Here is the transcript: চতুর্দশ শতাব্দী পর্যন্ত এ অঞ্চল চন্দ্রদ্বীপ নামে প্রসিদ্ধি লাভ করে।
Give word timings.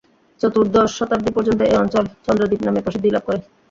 চতুর্দশ 0.41 0.89
শতাব্দী 0.97 1.31
পর্যন্ত 1.33 1.61
এ 1.65 1.75
অঞ্চল 1.77 2.03
চন্দ্রদ্বীপ 2.25 2.61
নামে 2.63 2.83
প্রসিদ্ধি 2.85 3.09
লাভ 3.11 3.23
করে। 3.25 3.39